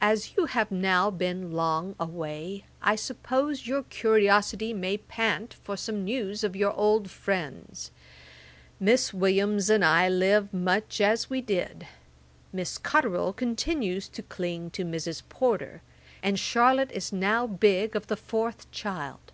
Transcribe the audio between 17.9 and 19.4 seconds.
of the fourth child.